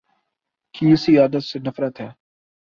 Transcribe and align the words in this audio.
کی 0.75 0.91
اسی 0.93 1.17
عادت 1.17 1.43
سے 1.43 1.59
نفرت 1.59 2.01
ہے 2.01 2.09